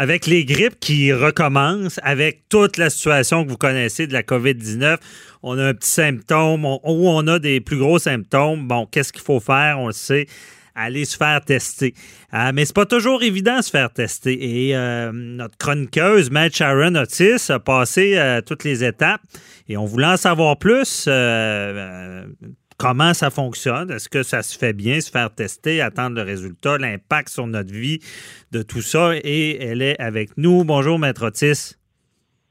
[0.00, 4.96] Avec les grippes qui recommencent, avec toute la situation que vous connaissez de la COVID-19,
[5.42, 8.68] on a un petit symptôme ou on a des plus gros symptômes.
[8.68, 9.80] Bon, qu'est-ce qu'il faut faire?
[9.80, 10.28] On le sait
[10.76, 11.94] aller se faire tester.
[12.32, 14.68] Euh, mais c'est pas toujours évident de se faire tester.
[14.68, 19.22] Et euh, notre chroniqueuse, Matt Sharon Otis, a passé euh, toutes les étapes
[19.68, 21.08] et on voulait en savoir plus.
[22.78, 23.90] Comment ça fonctionne?
[23.90, 27.72] Est-ce que ça se fait bien, se faire tester, attendre le résultat, l'impact sur notre
[27.72, 27.98] vie
[28.52, 29.10] de tout ça?
[29.22, 30.64] Et elle est avec nous.
[30.64, 31.74] Bonjour, Maître Otis.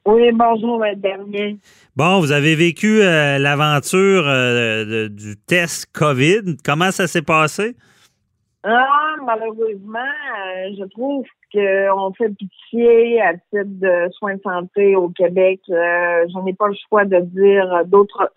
[0.05, 1.57] Oui, bonjour, Maître Bernier.
[1.95, 4.23] Bon, vous avez vécu l'aventure
[5.09, 6.57] du test COVID.
[6.63, 7.75] Comment ça s'est passé?
[8.69, 15.07] Ah, malheureusement, euh, je trouve qu'on fait pitié à titre de soins de santé au
[15.07, 15.61] Québec.
[15.69, 18.29] Euh, j'en ai pas le choix de dire d'autres.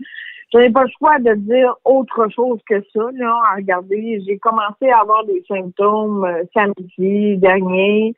[0.52, 3.02] J'en ai pas le choix de dire autre chose que ça.
[3.14, 8.14] Là, à regarder, j'ai commencé à avoir des symptômes euh, samedi dernier,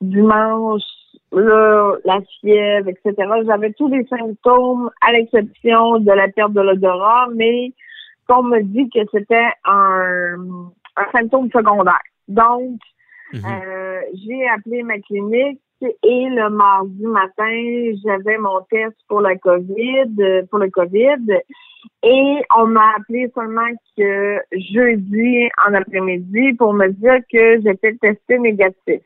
[0.00, 0.82] dimanche,
[1.32, 3.14] là, la fièvre, etc.
[3.46, 7.72] J'avais tous les symptômes à l'exception de la perte de l'odorat, mais
[8.28, 12.02] qu'on me dit que c'était un un symptôme secondaire.
[12.28, 12.78] Donc,
[13.32, 13.40] mhm.
[13.44, 20.46] euh, j'ai appelé ma clinique et le mardi matin, j'avais mon test pour la COVID,
[20.50, 21.40] pour le COVID.
[22.04, 28.38] Et on m'a appelé seulement que jeudi en après-midi pour me dire que j'étais testé
[28.38, 29.02] négatif.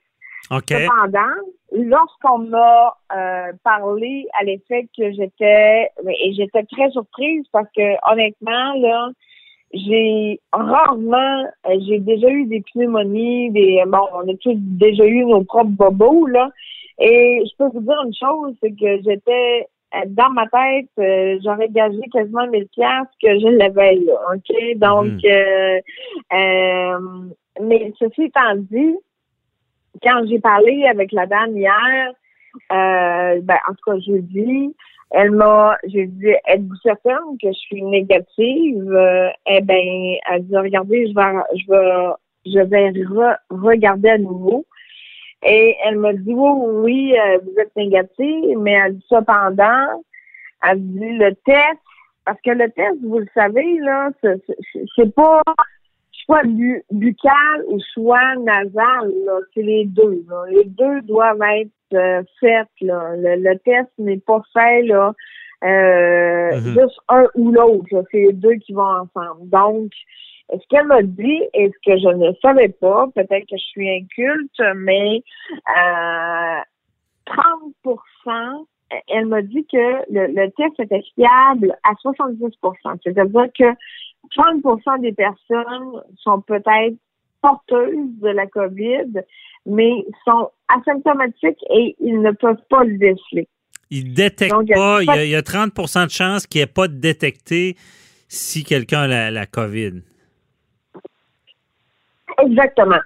[0.51, 1.35] Cependant,
[1.73, 8.75] lorsqu'on m'a euh, parlé à l'effet que j'étais, et j'étais très surprise parce que honnêtement,
[8.81, 9.11] là,
[9.73, 15.25] j'ai rarement, euh, j'ai déjà eu des pneumonies, des bon, on a tous déjà eu
[15.25, 16.51] nos propres bobos là.
[16.99, 21.39] Et je peux vous dire une chose, c'est que j'étais euh, dans ma tête, euh,
[21.45, 24.79] j'aurais gagé quasiment 1000 pièces que je l'avais là, ok?
[24.79, 25.23] Donc,
[26.33, 27.33] mhm.
[27.61, 28.97] mais ceci étant dit,
[30.03, 32.13] quand j'ai parlé avec la dame hier,
[32.71, 34.75] ben en tout cas jeudi,
[35.11, 38.91] elle m'a, j'ai dit, êtes-vous certaine que je suis négative?
[38.91, 41.43] Euh, eh ben, elle dit, regardez, je vais,
[42.45, 44.67] je vais, je vais regarder à nouveau.
[45.43, 46.51] Et elle m'a dit, oui,
[46.83, 50.03] oui, euh, vous êtes négative, mais elle dit cependant,
[50.69, 51.81] elle dit le test,
[52.25, 55.43] parce que le test, vous le savez, là, c'est pas
[56.27, 56.43] soit
[56.91, 59.13] buccal ou soit nasal,
[59.55, 60.25] c'est les deux.
[60.51, 62.69] Les deux doivent être euh, faite.
[62.81, 63.15] Là.
[63.17, 65.15] Le, test n'est pas fait là,
[65.65, 66.81] euh, mhm.
[66.81, 68.05] juste un ou l'autre.
[68.11, 69.49] C'est les deux qui vont ensemble.
[69.49, 69.93] Donc,
[70.51, 73.91] ce qu'elle m'a dit et ce que je ne savais pas, peut-être que je suis
[73.91, 75.23] inculte, mais
[75.71, 76.61] euh,
[77.27, 78.67] 30%
[79.09, 83.65] elle m'a dit que le, le, test était fiable à 70% C'est-à-dire que
[84.35, 86.97] 30% des personnes sont peut-être
[87.41, 89.23] porteuses de la COVID,
[89.67, 93.49] mais sont asymptomatiques et ils ne peuvent pas le déceler.
[93.91, 95.03] Ils ne détectent pas.
[95.03, 97.77] Il y, a, 30% de chances qu'il n'y ait pas de détecté
[98.29, 100.03] si quelqu'un a la, COVID.
[102.43, 103.01] Exactement.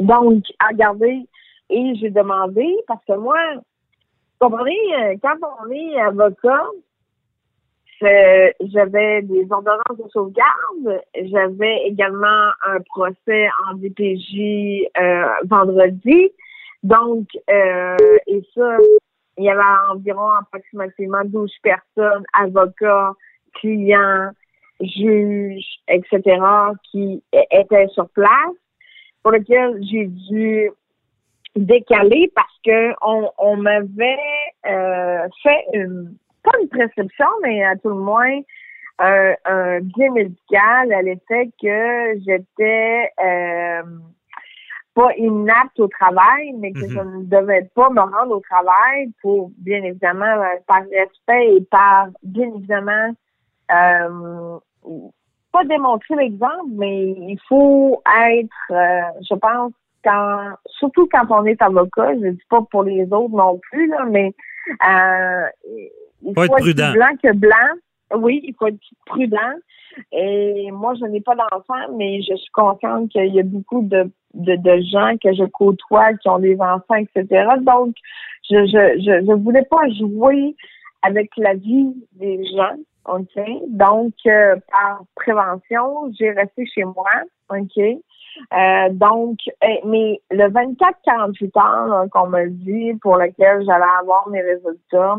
[0.00, 1.26] Donc, à regarder,
[1.70, 3.38] et j'ai demandé, parce que moi,
[4.40, 6.64] vous comprenez, euh, quand on est avocat,
[8.00, 11.02] j'avais des ordonnances de sauvegarde.
[11.14, 16.30] J'avais également un procès en DPJ euh, vendredi.
[16.82, 18.76] Donc, euh, et ça,
[19.36, 23.12] il y avait environ approximativement 12 personnes, avocats,
[23.54, 24.30] clients,
[24.80, 26.40] juges, etc.,
[26.90, 28.54] qui étaient sur place,
[29.22, 30.70] pour lesquels j'ai dû
[31.56, 34.16] décaler parce que on, on m'avait
[34.66, 36.16] euh, fait une
[36.50, 38.40] pas une prescription, mais à tout le moins
[38.98, 43.82] un, un bien médical à l'effet que j'étais euh,
[44.94, 47.18] pas inapte au travail, mais que je mhm.
[47.20, 52.08] ne devais pas me rendre au travail pour, bien évidemment, euh, par respect et par,
[52.24, 53.14] bien évidemment,
[53.70, 54.58] euh,
[55.52, 59.72] pas démontrer l'exemple, mais il faut être, euh, je pense,
[60.04, 63.88] quand, surtout quand on est avocat, je ne dis pas pour les autres non plus,
[63.88, 64.34] là, mais
[64.70, 65.46] euh,
[66.28, 66.92] il faut, être, prudent.
[66.92, 68.16] blanc que blanc.
[68.16, 69.54] Oui, il faut être prudent.
[70.12, 74.10] Et moi, je n'ai pas d'enfant, mais je suis consciente qu'il y a beaucoup de,
[74.34, 77.46] de, de, gens que je côtoie qui ont des enfants, etc.
[77.60, 77.94] Donc,
[78.48, 80.54] je je, je, je voulais pas jouer
[81.02, 82.76] avec la vie des gens.
[83.08, 83.40] OK?
[83.68, 87.10] Donc, euh, par prévention, j'ai resté chez moi.
[87.50, 87.78] OK?
[87.78, 94.42] Euh, donc, eh, mais le 24-48 heures qu'on me dit pour lequel j'allais avoir mes
[94.42, 95.18] résultats,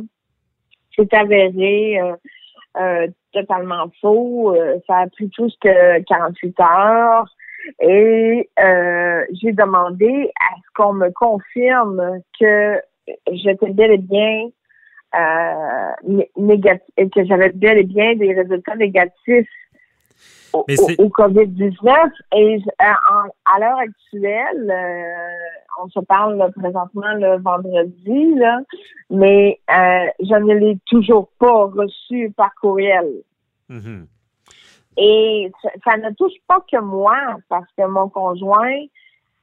[0.96, 2.16] c'est avéré euh,
[2.78, 4.56] euh, totalement faux.
[4.56, 7.36] Euh, ça a pris plus que 48 heures.
[7.82, 12.82] Et euh, j'ai demandé à ce qu'on me confirme que
[13.32, 14.50] j'étais bel et bien
[15.16, 19.50] euh, négatif, que j'avais bel et bien des résultats négatifs
[20.54, 22.12] au, COVID-19.
[22.36, 28.60] Et à, l'heure actuelle, euh, on se parle présentement le vendredi, là,
[29.10, 33.08] mais euh, je ne l'ai toujours pas reçu par courriel.
[33.70, 34.06] Mm-hmm.
[34.98, 35.52] Et
[35.86, 37.16] ça, ne touche pas que moi,
[37.48, 38.82] parce que mon conjoint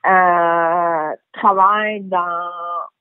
[0.07, 2.51] euh, travaille dans,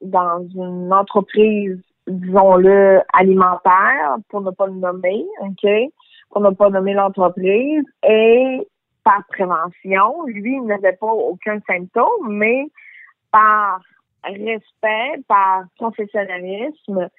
[0.02, 1.78] dans une entreprise,
[2.08, 5.70] disons-le, alimentaire, pour ne pas le nommer, OK?
[6.30, 7.84] Pour ne pas nommer l'entreprise.
[8.08, 8.66] Et
[9.04, 12.68] par prévention, lui, il n'avait pas aucun symptôme, mais
[13.36, 13.82] par
[14.24, 17.10] respect, par professionnalisme,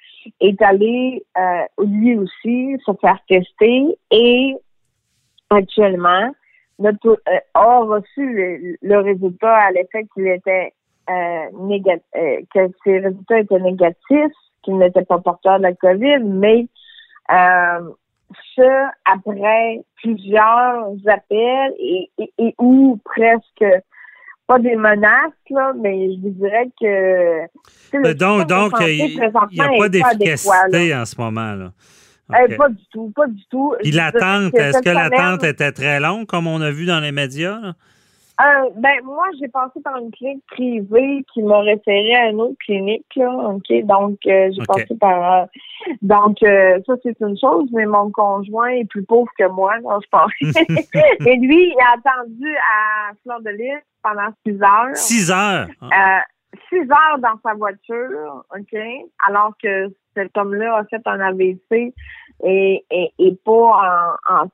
[0.41, 4.57] est allé euh, lui aussi se faire tester et
[5.51, 6.33] actuellement
[6.79, 10.73] notre, euh, a reçu le, résultat à l'effet qu'il était
[11.11, 16.21] euh, négatif, euh, que ses résultats étaient négatifs, qu'il n'était pas porteur de la COVID,
[16.25, 16.67] mais
[17.29, 23.65] ce après plusieurs appels et, et, et ou presque
[24.47, 28.13] pas des menaces, là, mais je vous dirais que.
[28.15, 29.19] donc, donc il
[29.53, 31.53] n'y a pas d'efficacité en ce moment.
[31.55, 31.73] là.
[32.35, 33.75] Euh, pas du tout, pas du tout.
[33.83, 37.75] Puis l'attente, est-ce que l'attente était très longue, comme on a vu dans les médias?
[38.41, 42.59] Euh, ben moi, j'ai passé par une clinique privée qui m'a référé à une autre
[42.65, 43.85] clinique, là, OK?
[43.85, 45.47] Donc, euh, j'ai passé par...
[46.03, 50.09] donc, ça, c'est une chose, mais mon conjoint est plus pauvre que moi, non, je
[50.11, 50.33] pense.
[51.27, 54.97] Et lui, il a attendu à Fleur de Lys pendant six heures.
[54.97, 55.69] Six heures?
[56.69, 58.79] six heures dans sa voiture, OK?
[59.27, 61.95] Alors que cet homme-là a fait un AVC
[62.45, 64.47] et, et, pas en,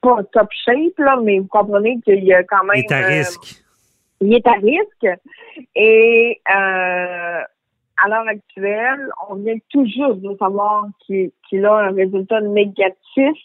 [0.00, 2.76] pas top shape, là, mais vous comprenez qu'il y a quand même.
[2.76, 3.62] Il est à euh, risque.
[4.20, 5.20] Il est à risque.
[5.74, 7.40] Et euh,
[8.04, 13.36] à l'heure actuelle, on vient toujours de savoir qu'il a un résultat négatif,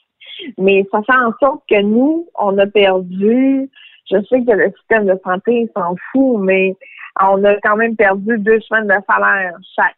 [0.57, 3.69] mais ça fait en sorte que nous, on a perdu.
[4.09, 6.75] Je sais que le système de santé s'en fout, mais
[7.21, 9.95] on a quand même perdu deux semaines de salaire chaque.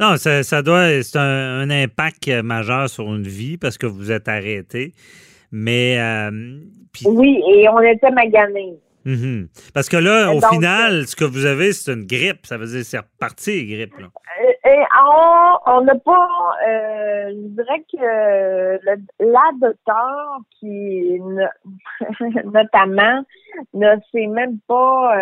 [0.00, 4.94] Non, ça, doit, c'est un, impact majeur sur une vie parce que vous êtes arrêté.
[5.52, 5.98] Mais.
[6.00, 6.30] Euh,
[7.04, 8.78] oui, et on était maganés.
[9.04, 9.48] Mhm.
[9.72, 12.44] Parce que là, au final, ce que vous avez, c'est une grippe.
[12.44, 13.98] Ça veut dire c'est reparti, grippe.
[13.98, 14.08] Là.
[14.40, 14.84] Euh, et
[15.66, 16.28] on n'a pas.
[16.68, 18.80] Euh, je dirais que
[19.20, 21.18] la docteur qui,
[22.44, 23.24] notamment,
[23.72, 25.14] ne sait même pas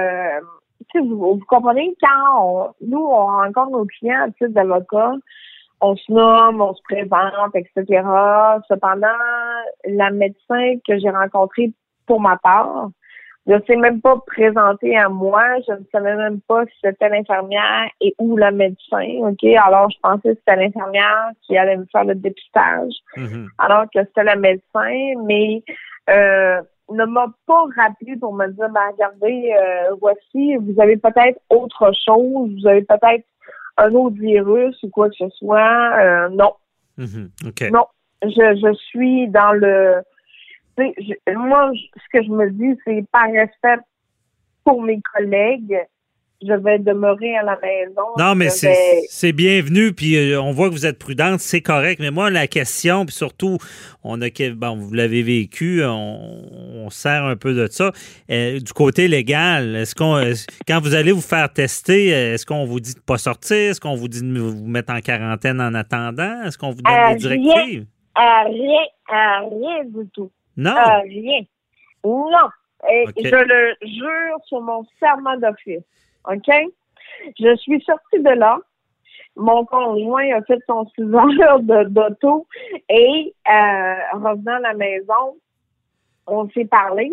[1.00, 5.12] vous, comprenez, quand nous, on rencontre nos clients à titre d'avocat,
[5.80, 8.02] on se nomme, on se présente, etc.
[8.68, 9.08] Cependant,
[9.84, 11.72] la médecin que j'ai rencontrée
[12.06, 12.90] pour ma part,
[13.46, 15.42] ne s'est même pas présentée à moi.
[15.66, 19.06] Je ne savais même pas si c'était l'infirmière et ou le médecin.
[19.20, 19.44] OK?
[19.44, 22.92] Alors, je pensais que c'était l'infirmière qui allait me faire le dépistage.
[23.16, 23.48] Mm-hmm.
[23.58, 25.22] Alors que c'était le médecin.
[25.24, 25.62] Mais
[26.10, 31.40] euh, ne m'a pas rappelé pour me dire, ben, regardez, euh, voici, vous avez peut-être
[31.50, 33.24] autre chose, vous avez peut-être
[33.76, 35.98] un autre virus ou quoi que ce soit.
[36.00, 36.54] Euh, non.
[36.98, 37.70] Mm-hmm.
[37.70, 37.86] Non.
[38.22, 40.02] Je, je suis dans le.
[41.34, 43.82] moi, ce que je me dis, c'est par respect
[44.64, 45.78] pour mes collègues,
[46.42, 48.02] je vais demeurer à la maison.
[48.18, 52.00] Non, mais c'est bienvenu, puis euh, on voit que vous êtes prudente, c'est correct.
[52.00, 53.58] Mais moi, la question, puis surtout,
[54.04, 57.90] on a, bon, vous l'avez vécu, on, sert un peu de ça.
[58.30, 60.22] Euh, du côté légal, est-ce qu'on,
[60.68, 63.70] quand vous allez vous faire tester, est-ce qu'on vous dit de pas sortir?
[63.70, 66.42] Est-ce qu'on vous dit de vous mettre en quarantaine en attendant?
[66.44, 67.86] Est-ce qu'on vous donne des directives?
[68.16, 70.30] Rien, rien, rien du tout.
[70.56, 70.74] Non?
[71.04, 71.40] rien.
[72.04, 72.48] Non.
[72.90, 75.82] Et Je le jure sur mon serment d'office.
[76.26, 76.50] OK?
[77.38, 78.58] Je suis sortie de là.
[79.36, 81.02] Mon conjoint a fait son 6
[81.42, 82.46] heures d'auto
[82.88, 85.36] et euh, revenant à la maison,
[86.26, 87.12] on s'est parlé.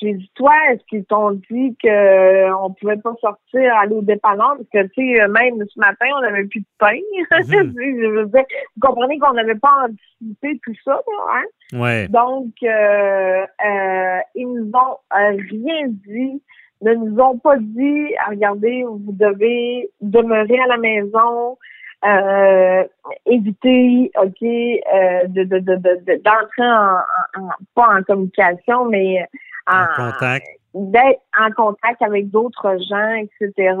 [0.00, 4.56] J'ai dit, toi, est-ce qu'ils t'ont dit qu'on euh, pouvait pas sortir, aller au dépanneur?
[4.56, 6.98] Parce que, tu sais, même ce matin, on n'avait plus de pain.
[7.48, 8.30] Mhm.
[8.32, 11.00] vous comprenez qu'on n'avait pas anticipé tout ça,
[11.32, 11.78] hein?
[11.78, 12.08] Ouais.
[12.08, 16.42] Donc, euh, euh, ils nous ont rien dit
[16.82, 21.56] ne nous ont pas dit, ah, regardez, vous devez demeurer à la maison,
[22.04, 22.84] euh,
[23.24, 26.98] éviter, ok, euh, de, de, de, d'entrer en,
[27.40, 29.26] en, pas en communication, mais
[29.66, 33.76] en, contact, d'être en contact avec d'autres gens, etc.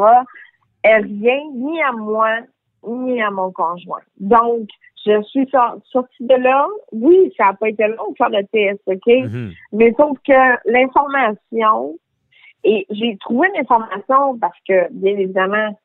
[0.84, 2.38] Et rien, ni à moi,
[2.86, 4.00] ni à mon conjoint.
[4.18, 4.68] Donc,
[5.04, 6.66] je suis sortie de là.
[6.92, 9.06] Oui, ça n'a pas été long de faire le test, OK?
[9.06, 9.52] Mhm.
[9.72, 11.96] Mais sauf que l'information,
[12.68, 15.78] et j'ai trouvé l'information parce que, bien évidemment,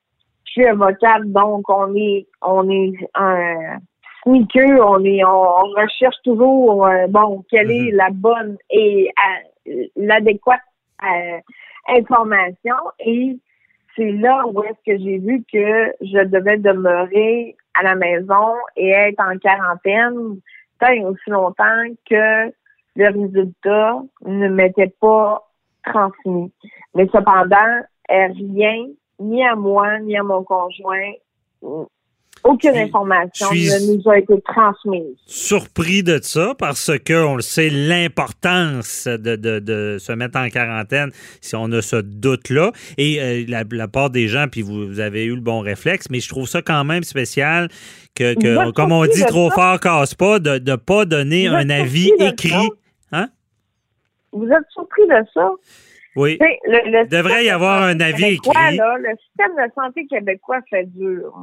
[0.45, 3.77] je suis avocate, donc on est, on est un
[4.23, 7.97] sneaker, on est, on recherche toujours, euh, bon, quelle est Mhm.
[7.97, 9.11] la bonne et
[9.67, 10.59] euh, l'adéquate
[11.03, 11.39] euh,
[11.87, 12.75] information.
[12.99, 13.37] Et
[13.95, 18.89] c'est là où est-ce que j'ai vu que je devais demeurer à la maison et
[18.89, 20.39] être en quarantaine
[20.79, 22.51] tant et aussi longtemps que
[22.95, 25.43] le résultat ne m'était pas
[25.85, 26.51] transmis.
[26.95, 27.55] Mais cependant,
[28.11, 28.87] euh, rien,
[29.19, 31.11] ni à moi, ni à mon conjoint,
[31.63, 31.83] euh,
[32.43, 35.15] aucune information ne nous a été transmise.
[35.27, 40.49] surpris de ça parce que on le sait l'importance de, de, de se mettre en
[40.49, 42.71] quarantaine si on a ce doute-là.
[42.97, 46.07] Et euh, la, la part des gens, puis vous, vous avez eu le bon réflexe,
[46.09, 47.69] mais je trouve ça quand même spécial
[48.15, 49.55] que, comme on dit, trop ça?
[49.55, 52.69] fort casse pas, de ne pas donner un avis écrit.
[54.33, 55.51] Vous êtes surpris de ça?
[56.15, 56.37] Oui.
[56.41, 58.77] Le- le Devrait y avoir un avis québécois, écrit.
[58.77, 61.33] là, le système de santé québécois fait dur.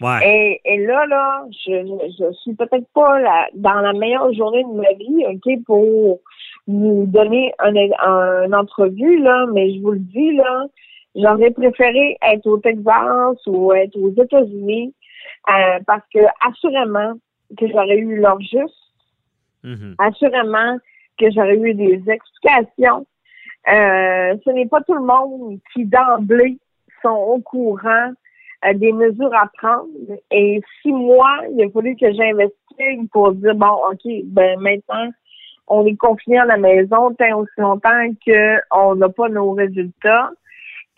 [0.00, 0.18] Ouais.
[0.24, 1.70] Et, et là, là, je,
[2.18, 6.18] je, suis peut-être pas la- dans la meilleure journée de ma vie, OK, pour
[6.66, 10.66] vous donner un, un, une entrevue, là, mais je vous le dis, là,
[11.14, 14.92] j'aurais préféré être au Texas ou être aux États-Unis
[15.48, 17.14] euh, parce que assurément
[17.56, 18.74] que j'aurais eu leur juste,
[19.64, 19.94] Mhm.
[19.98, 20.78] assurément
[21.18, 23.06] que j'aurais eu des explications.
[23.68, 26.58] Euh, ce n'est pas tout le monde qui d'emblée
[27.00, 28.12] sont au courant
[28.64, 29.86] euh, des mesures à prendre.
[30.30, 35.10] Et six mois, il a fallu que j'investisse pour dire bon, ok, ben maintenant
[35.68, 40.30] on est confiné à la maison tant aussi longtemps qu'on n'a pas nos résultats.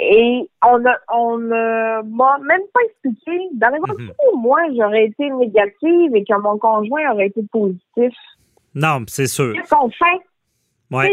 [0.01, 3.49] Et on a, on ne m'a même pas expliqué.
[3.53, 4.11] Dans les Mhm.
[4.33, 8.13] où moi, j'aurais été négative et que mon conjoint aurait été positif.
[8.75, 9.53] Non, c'est sûr.
[9.55, 10.21] Qu'est-ce qu'on fait?
[10.91, 11.11] Ouais.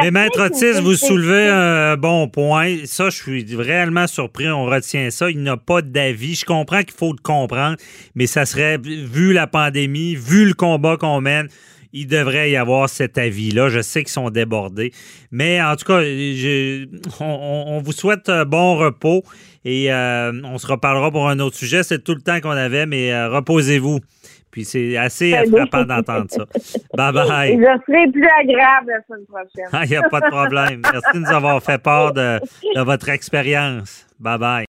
[0.00, 2.76] Mais Maître Otis, vous soulevez un bon point.
[2.84, 4.48] Ça, je suis réellement surpris.
[4.48, 5.28] On retient ça.
[5.28, 6.34] Il n'y a pas d'avis.
[6.34, 7.76] Je comprends qu'il faut le comprendre,
[8.14, 11.48] mais ça serait, vu la pandémie, vu le combat qu'on mène,
[11.92, 13.68] il devrait y avoir cet avis-là.
[13.68, 14.92] Je sais qu'ils sont débordés.
[15.30, 16.86] Mais en tout cas, je-
[17.20, 19.24] on, vous souhaite un bon repos
[19.64, 21.82] et euh, on se reparlera pour un autre sujet.
[21.82, 24.00] C'est tout le temps qu'on avait, mais euh, reposez-vous.
[24.58, 26.44] Puis c'est assez frappant d'entendre ça.
[26.96, 27.52] Bye bye.
[27.52, 29.68] Je serai plus agréable la semaine prochaine.
[29.72, 30.82] Ah, Il n'y a pas de problème.
[30.82, 32.40] Merci de nous avoir fait part de,
[32.74, 34.04] de votre expérience.
[34.18, 34.66] Bye bye.